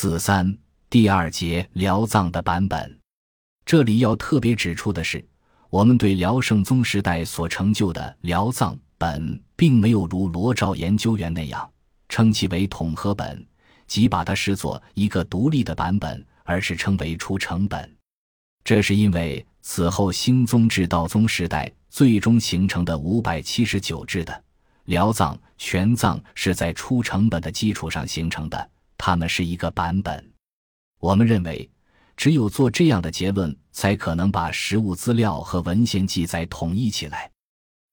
[0.00, 0.56] 四三
[0.88, 3.00] 第二节辽藏的版本，
[3.66, 5.26] 这里要特别指出的是，
[5.70, 11.68] 我们对辽圣宗时代所成就的辽藏本，并没有如罗照研究员那样
[12.08, 13.44] 称其为统合本，
[13.88, 17.92] 即把它视作一个独立的版本，而是称为出成本。
[18.62, 24.44] 这是因为此后兴宗至道宗时代最终形成的五百七十九制的
[24.84, 28.70] 辽藏全藏，是在出成本的基础上形成的。
[28.98, 30.32] 它们是一个版本，
[30.98, 31.70] 我们认为，
[32.16, 37.30] 只有做这样的结论，才可能把实物资料和文献记载统一起来。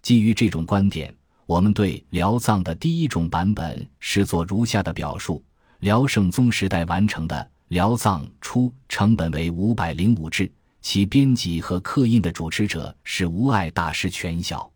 [0.02, 5.42] 基于这种观点，我们对辽藏的第一种版本是做如下的表述：
[5.80, 14.70] 辽圣宗时代完成的辽藏初成本为五百零五制，其编辑和刻印的主持者是无碍大师全晓，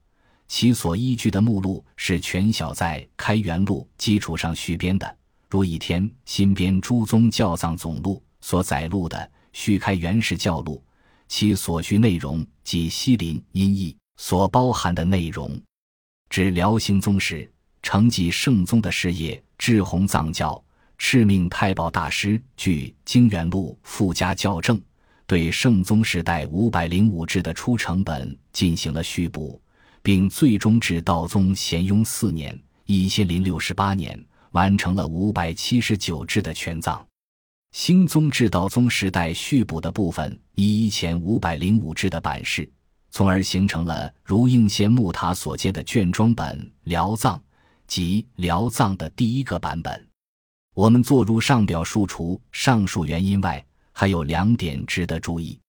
[0.48, 5.19] 其所依据的目录是全晓在《开元录》基础上续编的。
[5.50, 9.18] 如一天新编诸宗教藏总录所载录的
[9.52, 10.76] 《续开元始教录》，
[11.28, 15.60] 其所需内容及西林音译所包含的内容。
[16.30, 20.64] 指辽兴宗时，承继圣宗的事业，至弘藏教
[21.00, 24.80] 敕命太保大师据《经元录》附加校正，
[25.26, 29.60] 对圣宗时代五百零五制的初成本进行了续补，
[30.04, 34.24] 并最终至道宗咸雍四年（一千零六十八年）。
[34.52, 37.06] 完成了五百七十九支的全藏，
[37.72, 42.68] 兴宗至道宗时代续补的部分以一千五百零五支的版式，
[43.12, 47.40] 从而形成了如应县木塔所见的卷装本辽藏
[47.86, 50.08] 及辽藏的第一个版本。
[50.74, 55.60] 我们做如上表述，除上述原因外，还有两点值得注意：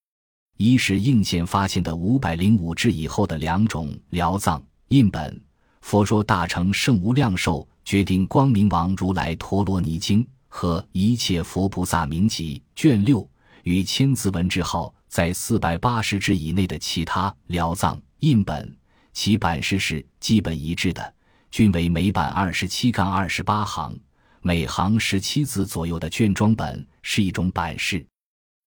[0.57, 5.35] 一是应县发现的五百零五支以后的两种辽藏印本，
[5.83, 7.61] 《佛说大乘圣无量寿》。
[7.91, 13.29] 决定光明王如来陀罗尼经和一切佛菩萨名集卷六
[13.65, 18.73] 与千字文之号在四百八十字以内的其他辽藏印本，
[19.13, 21.15] 其版式是基本一致的，
[21.51, 23.99] 均为每版二十七杠二十八行，
[24.41, 28.07] 每行十七字左右的卷装本，是一种版式。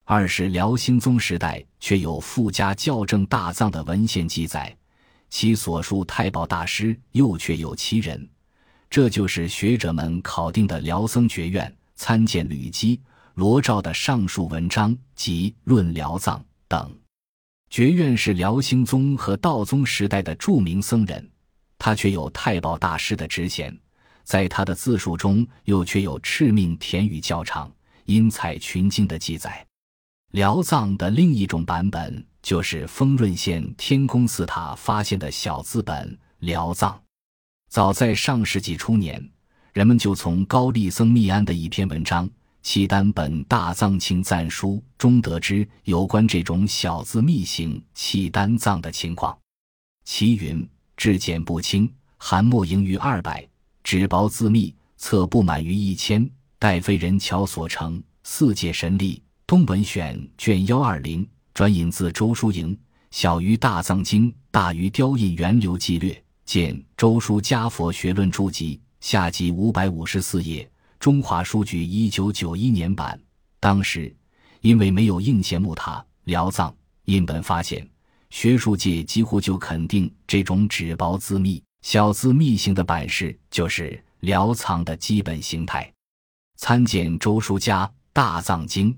[0.03, 4.75] 二是辽兴宗时代却有附加校正大藏的文献记载，
[5.29, 8.29] 其所述太保大师又确有其人。
[8.93, 13.01] 这就是学者们考定的辽僧学院参见吕基、
[13.33, 16.37] 罗照的上述文章及《论辽藏》
[16.67, 16.95] 等。
[17.71, 21.27] 觉院是辽兴宗和道宗时代的著名僧人，
[21.79, 23.75] 他却有太保大师的职衔，
[24.23, 27.71] 在他的自述中又却有敕命田语较长、
[28.05, 29.65] 因采群经的记载。
[30.33, 37.02] 辽藏的另一种版本就是丰润县天宫寺塔发现的小字本辽藏。
[37.73, 39.27] 早在上世纪初年，
[39.73, 42.29] 人们就从高丽僧密安的一篇文章
[42.61, 49.35] 《契丹本大藏经赞书》中得知有关这种小字密行契丹藏的情况。
[50.05, 53.43] 其云：质简不清，含墨盈于二百，
[53.83, 56.29] 纸薄字密，册不满于一千，
[56.59, 57.99] 待非人巧所成。
[58.23, 62.77] 四界神力，东文选卷幺二零，转引自周书营，
[63.09, 66.23] 小于大藏经，大于雕印源流记略。
[66.53, 70.69] 见《周书家佛学论注集》下集五百五十四页，
[70.99, 73.19] 中华书局一九九一年版。
[73.59, 74.15] 当时
[74.61, 76.71] 因为没有应县木塔辽藏
[77.05, 77.89] 印本发现，
[78.29, 85.91] 学术界几乎就肯定这种纸薄字密、小字密行的版式就是辽藏的基本形态。
[86.57, 88.93] 参见《周书家大藏经》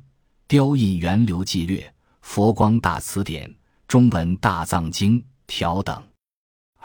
[0.45, 1.89] 雕印源流记略、
[2.21, 3.49] 佛光大词典、
[3.87, 6.03] 中文大藏经条等。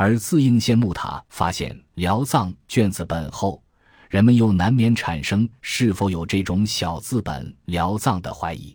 [0.03, 3.63] 而自应县木塔发现辽藏卷子本后，
[4.09, 8.75] 人们又难免产生是否有这种小字本辽藏的怀疑。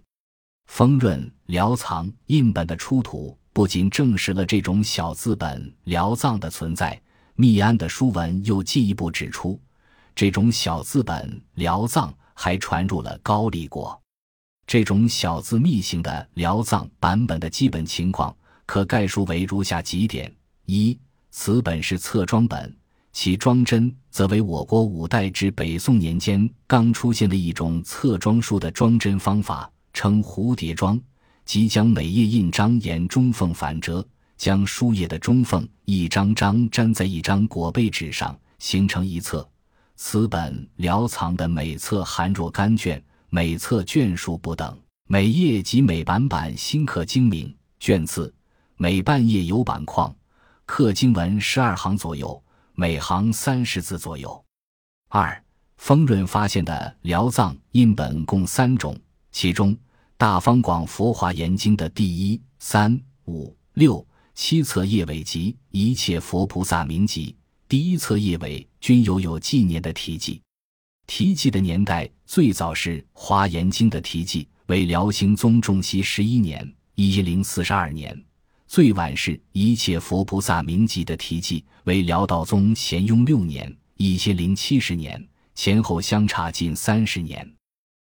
[0.67, 7.01] 丰润辽藏印本的出土，不仅证实了这种小字本辽藏的存在，
[7.33, 9.59] 密安的书文又进一步指出，
[10.13, 13.99] 这种小字本辽藏还传入了高丽国。
[14.67, 20.31] 这种小字密行的辽藏版本的基本情况，可概述为如下几点：
[20.67, 20.95] 一。
[21.37, 22.73] 此本是册装本，
[23.11, 30.99] 其装帧则为我国五代至北宋年间刚出现的一种册装书的装帧方法，称蝴蝶装，
[31.43, 34.03] 即将每页印章沿中缝反折，
[34.37, 39.47] 将书页的中缝一张张粘在一张裹背纸上，形成一册。
[39.97, 44.75] 此本辽藏的每册含若干卷，每册卷数不等，
[45.09, 48.33] 每页及每版版新刻精明，卷次
[48.77, 50.15] 每半页有板框。
[50.65, 54.43] 刻经文十二行左右，每行三十字左右。
[55.09, 55.43] 二，
[55.77, 58.97] 丰润发现的辽藏印本共三种，
[59.31, 59.73] 其中
[60.17, 67.31] 《大方广佛华严经》的第一、三、五、六、七册页尾及《一切佛菩萨名集》
[67.69, 70.41] 第一册页尾均有有纪年的题记。
[71.07, 78.11] 题记的年代最早是《华严经》的题记，为辽兴宗中熙十一年（一零四十二年）；
[78.75, 85.25] 最晚是《一切佛菩萨名集》的题记，为辽道宗咸雍六年（一千零七十年）。
[85.55, 87.49] 前后相差近三十年。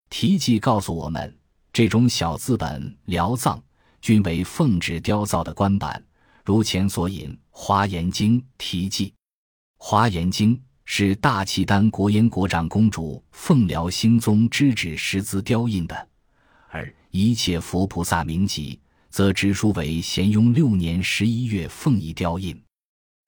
[0.08, 1.36] 题记告诉我们，
[1.70, 3.62] 这种小字本辽藏
[4.00, 6.02] 均为奉旨雕造的官版，
[6.46, 9.08] 如前所引《华严经》题记，
[9.76, 10.56] 《华严经》
[10.86, 16.08] 是大契丹国燕国长公主奉辽兴宗之旨石字雕印的，
[16.70, 18.80] 而一切佛菩萨名集
[19.14, 22.60] 则直书为咸雍六年十一月凤仪雕印。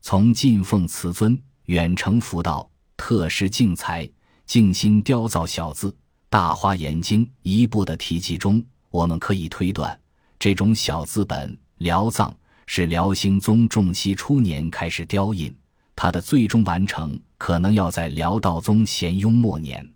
[0.03, 2.69] 从进奉慈尊远程福道。
[2.97, 4.09] 特施敬才，
[4.47, 5.89] 静心雕造小字
[6.29, 8.61] 《大花严经》一部的题记中，
[8.91, 9.97] 我们可以推断，
[10.41, 12.37] 这种小字本辽藏
[12.67, 15.57] 是辽兴宗重熙初年开始雕印，
[15.95, 19.89] 它的最终完成可能要在辽道宗咸雍末年。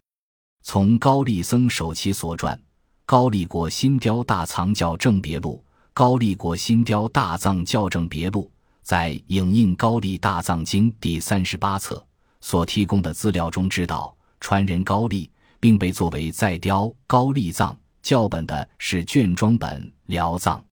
[0.62, 2.56] 从高丽僧首期所传
[3.04, 5.60] 《高丽国新雕大藏教正别录》
[5.92, 8.50] 《高丽国新雕大藏教正别录》
[8.82, 12.04] 在影印《高丽大藏经》第三十八册。
[12.40, 20.64] 所提供的资料中知道，传人高丽，并被作为再雕高丽藏教本的是卷装本辽藏，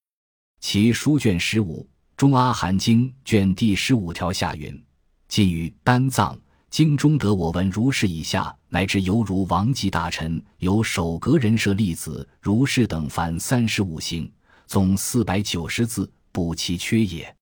[0.60, 1.86] 其书卷十五
[2.16, 4.82] 《中阿含经》卷第十五条下云
[5.28, 6.38] ：“近于丹藏
[6.70, 14.30] 经中得我闻如是以下，乃至犹如王级大臣有首阁人设立子如是等凡三十五行，
[14.68, 17.34] 总四百九十字，补其缺也。”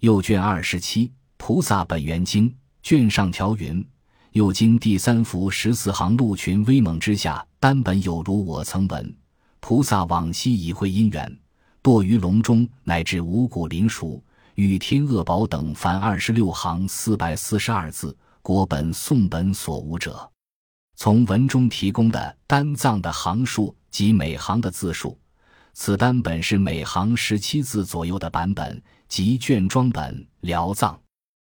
[0.00, 1.06] 右卷二十七
[1.38, 2.50] 《菩萨本愿经》。
[2.82, 3.84] 卷上条云
[4.30, 9.16] ：“又经第三幅十四行鹿群威猛之下，单本有如我曾闻。
[9.58, 11.38] 菩萨往昔已会因缘，
[11.82, 14.22] 堕于笼中，乃至五谷临熟，
[14.54, 20.30] 与天恶宝等凡二十六行四百四十二字，国本宋本所无者。
[20.94, 25.18] 从文中提供的单藏的行数及每行的字数，
[25.78, 30.98] 此单本是每行十七字左右的版本，即卷装本辽藏。”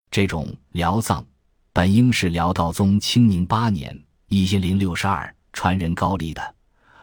[0.10, 1.24] 这种辽藏
[1.72, 3.96] 本应是辽道宗清宁八年
[4.28, 6.56] （一千零六十二）传人高丽的，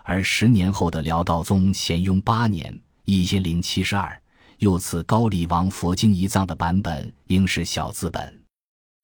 [0.02, 2.76] 而十年后的辽道宗咸雍八年
[3.06, 4.20] （一千零七十二）
[4.58, 8.43] 又赐高丽王佛经遗藏的版本应是小字本，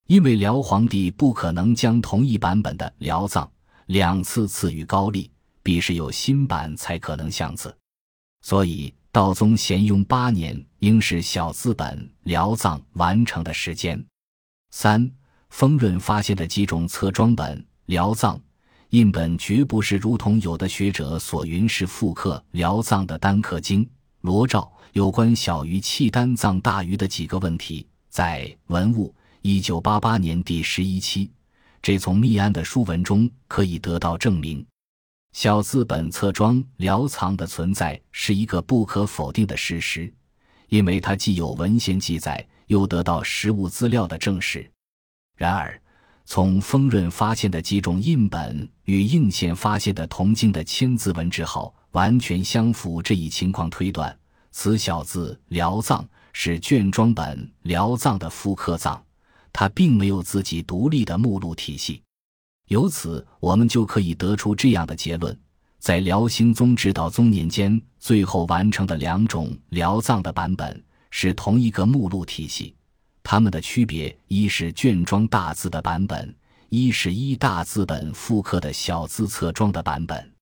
[0.09, 3.49] 因为辽皇帝不可能将同一版本的辽藏
[3.87, 5.31] 两次赐予高丽，
[5.63, 7.73] 必是有新版才可能相赐，
[8.43, 8.93] 所以。
[9.13, 14.01] 道宗咸雍八年，应是小字本辽藏完成的时间。
[14.71, 15.11] 三
[15.49, 18.41] 丰润发现的几种册装本辽藏
[18.91, 23.85] 印本，绝不是如同有的学者所云是复刻辽藏的单刻经
[24.21, 24.71] 罗照。
[24.93, 29.13] 有关小于契丹藏大于的几个问题，在文物
[29.43, 31.29] 一九八八年第十一期，
[31.83, 34.65] 这从密安的书文中可以得到证明。
[35.33, 40.13] 小字本册装辽藏的存在是一个不可否定的事实，
[40.69, 44.69] 因为它既有文献记载，又得到实物资料的证实。
[45.37, 45.81] 然而，
[46.27, 54.15] 从丰润发现的几种印本与应县发现的铜经的千字文字号完全相符这一情况推断，
[54.51, 59.03] 此小字辽藏是卷装本辽藏的复刻藏，
[59.53, 62.03] 它并没有自己独立的目录体系。
[62.71, 65.37] 由此，我们就可以得出这样的结论：
[65.81, 72.77] 在辽兴宗至道宗年间，最后完成的两种辽藏的版本是同一个目录体系。
[73.25, 76.33] 它们的区别，一是卷装大字的版本，
[76.69, 80.33] 一是一大字本复刻的小字册装的版本。